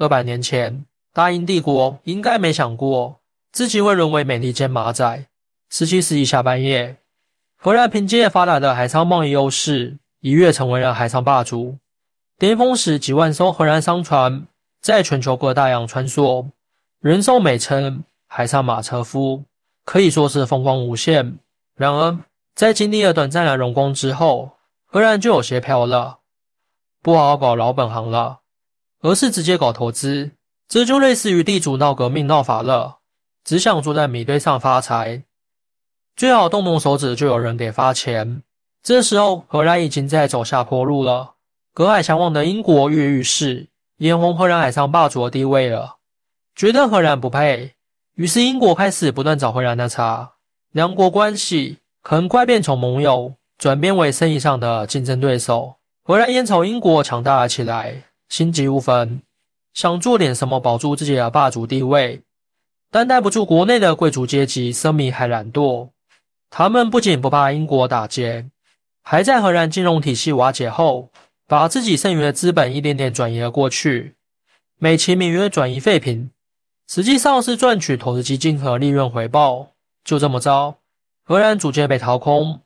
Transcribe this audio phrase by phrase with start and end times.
[0.00, 3.20] 二百年前，大英帝国应该没想过
[3.52, 5.26] 自己会沦为美利坚马仔。
[5.68, 6.96] 十七世纪下半叶，
[7.58, 11.76] 荷兰凭借发达的海上贸易优势，一跃成为了海上霸主。
[12.38, 14.46] 巅峰时，几万艘荷兰商船
[14.80, 16.48] 在全球各大洋穿梭，
[17.00, 19.44] 人受美称“海上马车夫”，
[19.84, 21.38] 可以说是风光无限。
[21.76, 22.18] 然而，
[22.54, 24.52] 在经历了短暂的荣光之后，
[24.86, 26.20] 荷兰就有些飘了，
[27.02, 28.39] 不好好搞老本行了。
[29.02, 30.30] 而是直接搞投资，
[30.68, 32.98] 这就类似于地主闹革命闹法了，
[33.44, 35.24] 只想坐在米堆上发财，
[36.16, 38.42] 最好动动手指就有人给发钱。
[38.82, 41.34] 这时候荷兰已经在走下坡路了，
[41.72, 43.68] 隔海相望的英国跃跃欲试，
[43.98, 45.96] 眼红荷兰海上霸主的地位了，
[46.54, 47.74] 觉得荷兰不配，
[48.16, 50.32] 于是英国开始不断找荷兰的茬，
[50.72, 55.76] 两国关系很快变从盟友转变为生意上的竞争对手。
[56.02, 58.04] 荷兰烟草英国强大了起来。
[58.30, 59.20] 心急如焚，
[59.74, 62.22] 想做点什么保住自己的霸主地位，
[62.88, 65.90] 但耐不住国内的贵族阶级奢靡还懒惰。
[66.48, 68.48] 他们不仅不怕英国打劫，
[69.02, 71.10] 还在荷兰金融体系瓦解后，
[71.48, 74.14] 把自己剩余的资本一点点转移了过去，
[74.78, 76.30] 美其名曰转移废品，
[76.88, 79.70] 实际上是赚取投资基金和利润回报。
[80.04, 80.76] 就这么着，
[81.24, 82.60] 荷兰逐渐被掏空，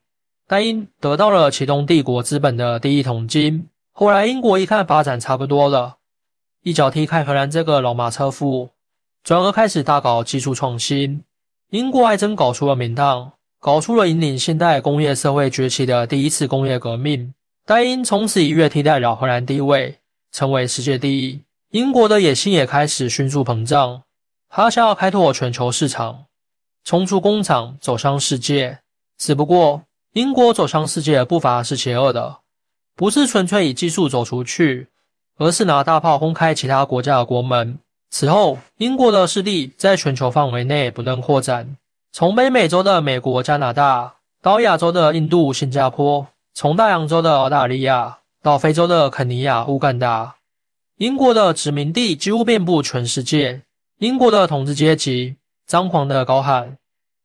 [0.47, 3.69] 但因得到了启动帝国资本的第一桶金。
[3.97, 5.99] 后来，英国一看发展差不多了，
[6.63, 8.71] 一脚踢开荷兰这个老马车夫，
[9.23, 11.23] 转而开始大搞技术创新。
[11.71, 17.33] 英国还真搞出了名堂，搞出了引领现代工业社会崛起的第一次工业革命。
[17.65, 20.01] 戴英从此一跃替代了荷兰地位，
[20.33, 21.41] 成为世界第一。
[21.71, 24.03] 英国的野心也开始迅速膨胀，
[24.49, 26.25] 他想要开拓全球市场，
[26.83, 28.81] 冲出工厂，走向世界。
[29.17, 32.41] 只不过，英国走向世界的步伐是邪恶的。
[32.97, 34.89] 不是纯粹以技术走出去，
[35.37, 37.79] 而是拿大炮轰开其他国家的国门。
[38.11, 41.77] 此后，英国的势力在全球范围内不断扩展，
[42.13, 50.37] 从北美洲的美国、加拿大到亚洲的印度、新加坡，从大洋洲的澳大利亚到非洲的肯尼亚、乌干达，
[50.99, 53.63] 英国的殖民地几乎遍布全世界。
[53.99, 55.35] 英国的统治阶级
[55.67, 56.77] 张狂的高喊：“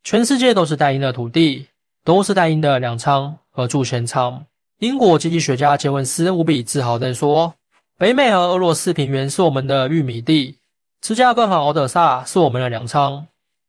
[0.04, 1.68] 全世界都是戴英的土地，
[2.04, 4.46] 都是戴英的粮仓和铸钱仓。”
[4.80, 7.54] 英国经济学家杰文斯无比自豪地说
[8.00, 10.56] ：“北美和俄罗斯平原是我们的玉米地，
[11.02, 13.28] 芝加哥和敖德萨是我们的粮仓，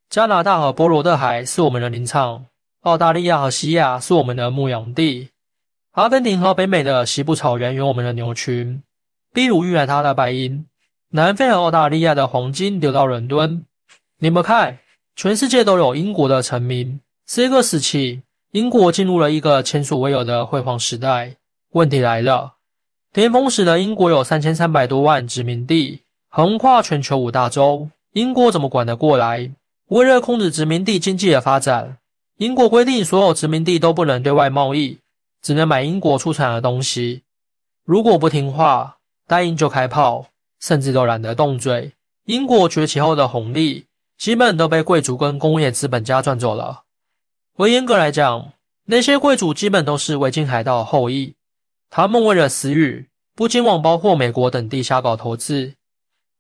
[0.09, 2.47] 加拿大和波罗的海是我们的林场，
[2.83, 5.31] 澳大利亚和西亚是我们的牧羊地，
[5.91, 8.81] 阿根廷和北美的西部草原有我们的牛群，
[9.35, 10.65] 秘鲁育来它的白银，
[11.09, 13.67] 南非和澳大利亚的黄金流到伦敦。
[14.21, 14.79] 你们看，
[15.17, 17.01] 全世界都有英国的臣民。
[17.27, 21.37] 这个时期。”英国进入了一个前所未有的辉煌时代。
[21.71, 22.55] 问题来了，
[23.13, 29.53] 巅峰时的英国有三千三百多万殖民地，横跨全球五大洲，英国怎么管得过来？
[29.87, 31.99] 为了控制殖民地经济的发展，
[32.39, 34.99] 英国规定所有殖民地都不能对外贸易，
[35.41, 37.23] 只能买英国出产的东西。
[37.85, 38.97] 如果不听话，
[39.29, 40.27] 答应就开炮，
[40.59, 41.93] 甚至都懒得动嘴。
[42.25, 43.85] 英国崛起后的红利，
[44.19, 46.83] 基本都被贵族跟工业资本家赚走了。
[47.57, 48.53] 而严格来讲，
[48.87, 51.35] 那些贵族基本都是维京海盗后裔。
[51.91, 55.75] 他们为了私欲，不仅往包括美国等地瞎搞投资，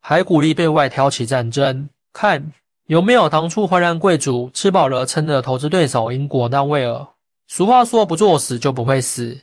[0.00, 1.88] 还鼓励对外挑起战争。
[2.12, 2.52] 看
[2.86, 7.06] 有没有当初荷兰贵族吃饱了撑的投资对手英国那威尔。
[7.46, 9.42] 俗话说，不作死就不会死。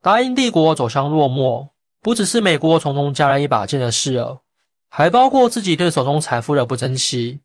[0.00, 1.68] 大英帝国走向落寞，
[2.00, 4.38] 不只是美国从中加了一把劲的事儿，
[4.88, 7.40] 还包括自己对手中财富的不珍惜。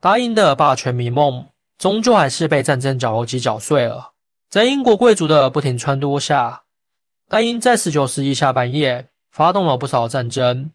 [0.00, 1.46] 大英的霸权迷梦。
[1.82, 4.12] 终究还是被战争绞肉机绞碎了。
[4.48, 6.62] 在英国贵族的不停撺掇下，
[7.28, 10.70] 大英在十九世纪下半叶发动了不少战争。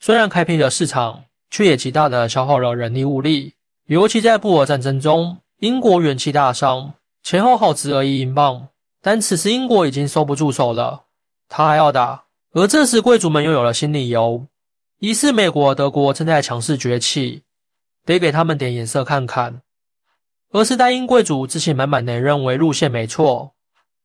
[0.00, 3.52] 虽然开辟了市场，却也极大的消耗了人力物力。
[3.88, 8.68] 尤其在布尔战争中，英国元气大伤，前后耗资二亿英镑。
[9.02, 11.02] 但此时英国已经收不住手了，
[11.50, 12.24] 他还要打。
[12.54, 14.46] 而这时贵族们又有了新理由：
[15.00, 17.42] 一是美国、德国正在强势崛起，
[18.06, 19.60] 得给他们点颜色看看。
[20.56, 23.52] 而是大英贵族自信满满的认为路线没错，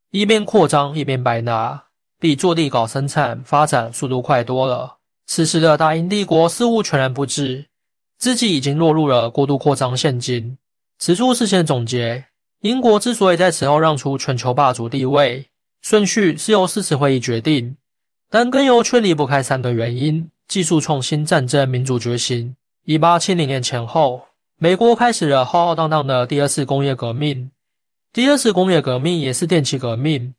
[0.10, 1.86] 一边扩张一边白拿，
[2.20, 4.98] 比坐地搞生产发展速度快多了。
[5.28, 7.68] 此时的大英帝国似乎全然不知
[8.18, 10.58] 自己已经落入了过度扩张陷阱。
[11.00, 12.26] 此处事先总结：
[12.60, 15.48] 英国之所以在此后让出全球霸主地位，
[15.82, 17.78] 顺序是由四次会议决定，
[18.30, 22.54] 但更由却离不开三个原因：技术创新、战争、民主觉醒。
[22.84, 24.24] 一八七零年前后。
[24.64, 27.50] 美国开始了浩浩荡荡的第二次工业革命。
[28.14, 30.36] 第二次工业革命也是电气革命，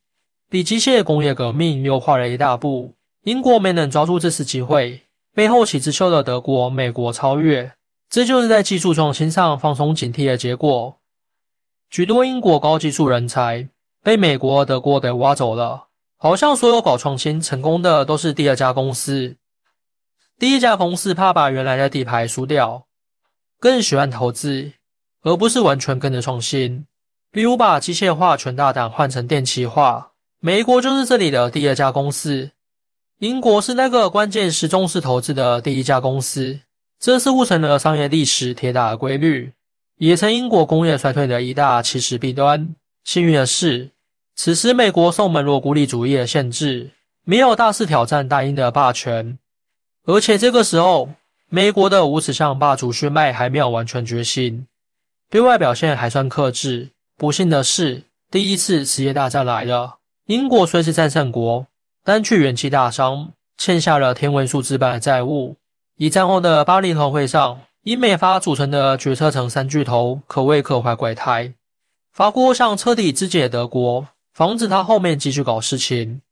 [0.48, 2.94] 比机械工业革命又快了一大步。
[3.24, 5.02] 英国没能抓住这次机会，
[5.34, 7.72] 被后起之秀的德国、美国超越。
[8.08, 10.96] 这就是在技术创新上放松警惕的结果。
[11.90, 13.68] 许多英国高技术人才
[14.04, 19.34] 被美国、德国给挖走了，好像所有搞创新成功的都是第二家公司。
[20.38, 22.86] 第一家公司怕把原来的底牌输掉，
[23.62, 24.72] 更喜欢投资，
[25.22, 26.84] 而不是完全跟着创新。
[27.30, 30.10] 比如把机械化全大胆换成电气化，
[30.40, 32.50] 美国就是这里的第二家公司，
[33.20, 36.58] 英国是那个关键时重视投资的第一家公司。
[36.98, 39.52] 这似乎成了商业历史铁打的规律，
[39.96, 42.74] 也成英国工业衰退的一大起始弊端。
[43.04, 43.90] 幸运的是，
[44.34, 46.90] 此时美国受门罗孤立主义的限制，
[47.24, 49.38] 没有大肆挑战大英的霸权。
[50.04, 51.10] 而且这个时候，
[51.54, 54.66] 美国的无耻向霸主血脉还没有完全觉醒，
[55.28, 56.88] 对外表现还算克制。
[57.18, 59.98] 不幸的是，第一次世界大战来了。
[60.28, 61.66] 英国虽是战胜国，
[62.02, 65.56] 但却元气大伤，欠下了天文数字般的债务。
[65.98, 71.52] 一战后的巴黎和会上，英美法组成的决策层三巨头可谓各怀鬼胎。
[72.14, 76.22] 法国想彻底肢解德国，防止他后面继续搞事情；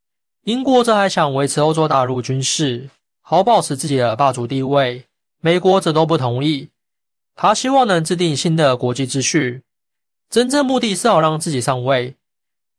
[0.45, 2.89] 英国则还想维持欧洲大陆军事。
[3.23, 5.05] 好保持自己的霸主地位，
[5.41, 6.71] 美国则都不同意。
[7.35, 9.63] 他希望能制定新的国际秩序，
[10.29, 12.17] 真正目的是好让自己上位。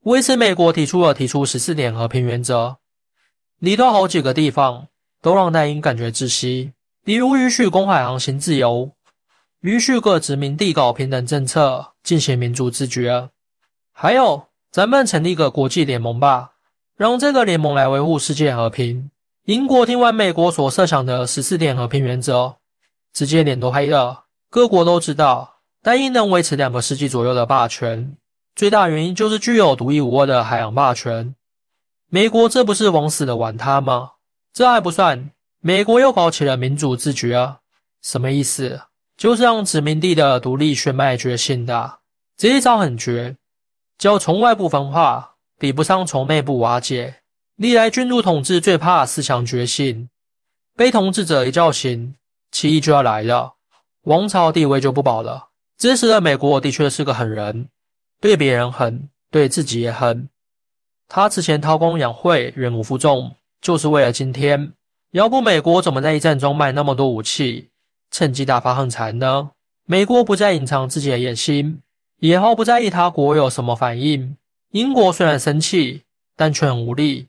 [0.02, 2.78] 为此，美国提出了提出十四点和平原则，
[3.60, 4.88] 里头好几个地方
[5.22, 6.74] 都让戴英感觉窒息，
[7.04, 8.92] 比如允许公海航行自由，
[9.62, 13.30] 允许各殖民地搞平等政策，进行民主自决，
[13.92, 16.54] 还有咱们成立个国际联盟吧，
[16.98, 19.10] 让这个联盟来维护世界和平。
[19.52, 22.56] 英国听完美国所设想的十四点和平原则，
[23.12, 24.24] 直接脸都黑了。
[24.50, 28.16] 各国都知道，单英能维持两个世纪左右的霸权，
[28.56, 31.36] 最大原因就是具有独一无二的海洋霸权。
[32.08, 34.12] 美国这不是往死的玩他吗？
[34.54, 37.58] 这还不算，美国又搞起了民主自决啊！
[38.02, 38.84] 什么意思？
[39.18, 42.00] 就是让殖民地的独立血脉觉醒的。
[42.38, 43.36] 这一招很绝，
[43.98, 47.21] 叫从外部分化，比不上从内部瓦解。
[47.62, 50.10] 历来君主统治最怕思想觉醒，
[50.76, 52.16] 被统治者一叫醒，
[52.52, 53.54] 起义就要来了，
[54.06, 55.50] 王朝地位就不保了。
[55.78, 57.70] 这时的美国的确是个狠人，
[58.20, 60.28] 对别人狠，对自己也狠。
[61.08, 64.74] 他之前韬光养晦，忍辱负重，就是为了今天。
[65.12, 67.70] 要不美国怎么在一战中卖那么多武器，
[68.10, 69.52] 趁机大发横财呢？
[69.86, 71.84] 美国不再隐藏自己的野心，
[72.22, 74.36] 也毫不在意他国有什么反应。
[74.72, 76.02] 英国虽然生气，
[76.36, 77.28] 但却很无力。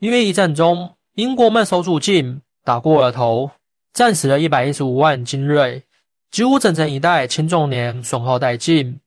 [0.00, 3.50] 因为一战中，英国们守住境，打过了头，
[3.92, 5.82] 战死了一百一十五万精锐，
[6.30, 9.00] 几乎整整一代青壮年损耗殆尽，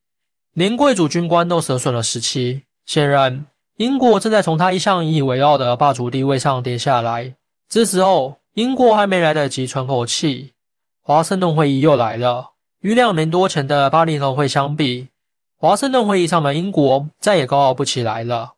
[0.53, 2.63] 连贵族军官都折损了十七。
[2.85, 3.45] 显然，
[3.77, 7.35] 英国正在从他一向引以为傲的霸主地位上跌下来。
[7.69, 10.51] 这时候，英国还没来得及喘口气，
[11.01, 12.51] 华盛顿会议又来了。
[12.81, 15.07] 与两年多前的巴黎和会相比，
[15.55, 18.55] 华盛顿会议上的英国再也高傲不起来了。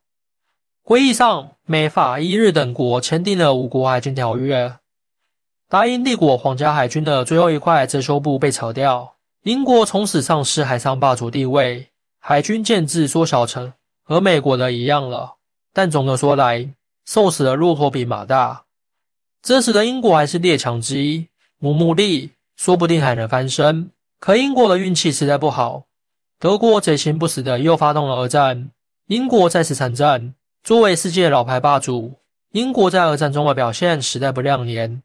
[0.85, 4.75] 会议上，美、法、伊、日等国签订了五国海军条约。
[5.69, 11.87] 大英帝国皇家海军的最后一块遮羞布被扯掉，英国从此丧失海上霸主地位，
[12.19, 13.71] 海军建制缩小成
[14.03, 15.35] 和美国的一样了。
[15.71, 16.69] 但总的说来，
[17.05, 18.63] 瘦死的骆驼比马大。
[19.41, 21.29] 这时的英国还是列强之一，
[21.61, 23.89] 无目的说不定还能翻身。
[24.19, 25.85] 可英国的运气实在不好，
[26.37, 28.69] 德国贼心不死的又发动了二战，
[29.07, 30.35] 英国再次惨战。
[30.63, 32.13] 作为世界老牌霸主，
[32.53, 35.03] 英国在二战中的表现实在不亮眼。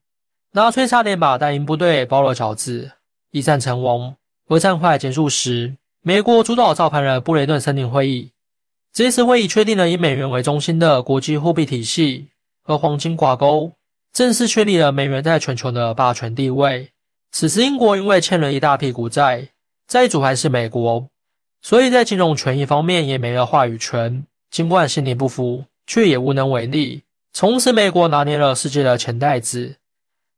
[0.52, 2.92] 纳粹差点把大英部队包了饺子，
[3.32, 4.14] 一战成功。
[4.46, 8.30] 二战快结束时，美国主导召开了布雷顿森林会议。
[8.92, 12.28] 这次会议确定了以美元为中心的国际货币体系
[12.62, 13.72] 和黄金挂钩，
[14.12, 16.90] 正式确立了美元在全球的霸权地位。
[17.32, 19.48] 此时，英国因为欠了一大屁股债，
[19.88, 21.08] 债主还是美国，
[21.60, 24.24] 所以在金融权益方面也没了话语权。
[24.50, 27.02] 尽管心里不服，却也无能为力。
[27.32, 29.76] 从此，美国拿捏了世界的钱袋子，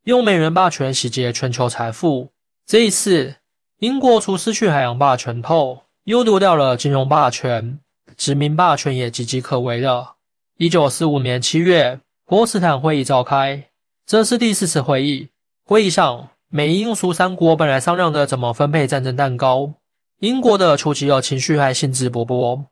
[0.04, 2.28] 用美元霸权洗劫全球财富。
[2.66, 3.36] 这一次，
[3.78, 7.78] 英国除失去海洋霸权后，又丢掉了金融霸权，
[8.16, 10.16] 殖民霸权也岌岌可危了。
[10.58, 13.64] 一九四五年七月，波茨坦会议召开，
[14.04, 15.28] 这是第四次会议。
[15.64, 19.72] 会议上，美英苏三国本来商量着怎么分配战争蛋糕，
[20.18, 22.64] 英国的丘吉尔情绪还兴致勃勃。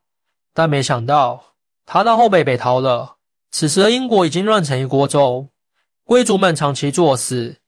[0.59, 1.55] 但没想到，
[1.87, 3.15] 他到后背被掏了。
[3.53, 5.47] 此时的英国已经乱成一锅粥，
[6.03, 7.59] 贵族们长期作死，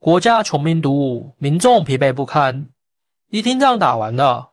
[0.00, 2.66] 国家穷兵黩武，民众疲惫不堪。
[3.30, 4.48] 一听仗打完了，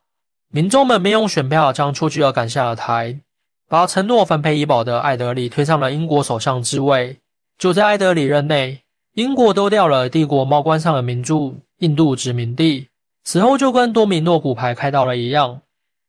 [0.50, 3.20] 民众们便用选票将丘吉尔赶下了台，
[3.68, 7.18] 把承诺分配医保的艾德里推上了英国首相之位。
[7.58, 8.84] 就在艾德里任内，
[9.16, 12.89] 英国丢掉了帝国帽冠上的名著“印度殖民地”，
[13.25, 15.62] 此后就跟多米诺骨牌开到了一样，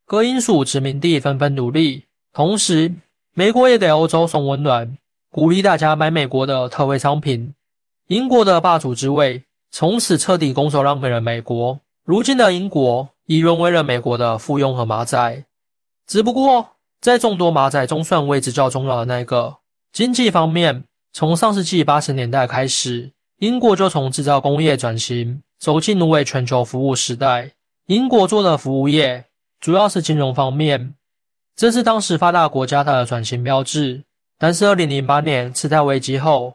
[0.09, 2.07] 各英属殖民地纷纷独立。
[2.33, 2.95] 同时，
[3.35, 4.97] 美国也给欧洲送温暖，
[5.31, 7.53] 鼓励大家买美国的特惠商品。
[8.07, 11.79] 英国的霸主之位从此彻底拱手让给了美国。
[12.07, 15.45] 如今的英国已沦为了美国的附庸和马仔。
[16.07, 16.71] 只不过，
[17.03, 19.59] 在众多马仔中，算位置较重要的那个。
[19.93, 27.53] 经济方面，从上世纪八十年代开始，英国就从制造工业转型，走进为全球服务时代。
[27.88, 29.27] 英国做的服务业
[29.61, 30.95] 主要是金融方面，
[31.57, 34.05] 这是当时发达国家的转型标志。
[34.38, 36.55] 但是，二零零八年次贷危机后，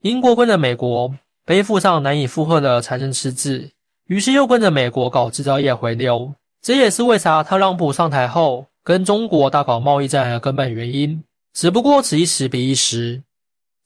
[0.00, 1.14] 英国跟着美国
[1.46, 3.70] 背负上难以负荷的财政赤字，
[4.06, 6.34] 于是又跟着美国搞制造业回流。
[6.60, 8.66] 这也是为啥特朗普上台后。
[8.84, 11.22] 跟中国大搞贸易战的根本原因，
[11.54, 13.22] 只不过此一时彼一时。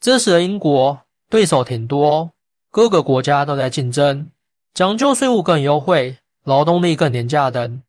[0.00, 2.30] 这时的英国对手挺多，
[2.70, 4.30] 各个国家都在竞争，
[4.72, 7.82] 讲究税务更优惠、劳动力更廉价等。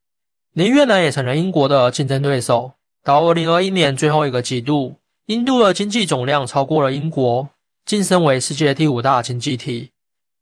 [0.58, 2.72] 连越南也成了英国的竞争对手。
[3.04, 4.96] 到二零二一年最后一个季度，
[5.28, 7.48] 印度的经济总量超过了英国，
[7.86, 9.92] 晋升为世界第五大经济体，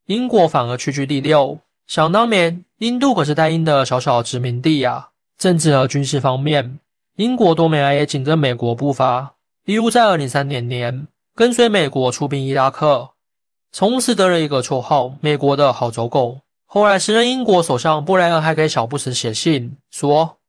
[0.06, 1.60] 英国反而屈居第六。
[1.86, 5.10] 想当年，印度可是大英的小小殖民地呀。
[5.38, 6.80] 政治和军事方面，
[7.18, 9.34] 英国多年来也紧跟美国步伐。
[9.66, 13.10] 例如，在二零三零年，跟随美国出兵伊拉克，
[13.74, 16.40] 从此得了一个绰号“美国的好走狗”。
[16.76, 20.40] 后来，时任英国首相布莱恩还给小布什写信说：“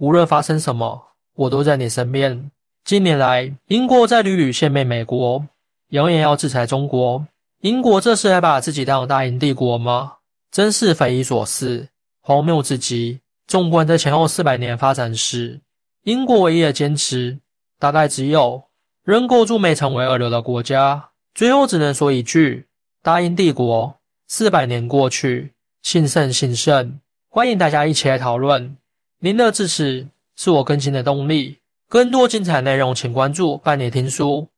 [0.00, 2.50] 无论发生什么，我都在你身边。”
[2.86, 5.46] 近年来，英国在屡屡献媚美国，
[5.90, 7.26] 扬言要制裁中国。
[7.60, 10.14] 英国这是还把自己当大英帝国吗？
[10.50, 11.86] 真是匪夷所思，
[12.22, 13.20] 荒谬至极。
[13.46, 15.60] 纵观这前后四百年发展史，
[16.04, 17.38] 英国唯一的坚持，
[17.78, 18.64] 大概只有
[19.02, 21.10] 仍构筑美成为二流的国家。
[21.34, 22.68] 最后只能说一句：
[23.02, 23.94] 大英帝国
[24.26, 25.52] 四百年过去，
[25.84, 26.98] 信甚信甚。
[27.28, 28.74] 欢迎大家一起来讨论，
[29.18, 31.58] 您的支持是我更新的动力。
[31.90, 34.48] 更多精彩内容，请关注伴你听书。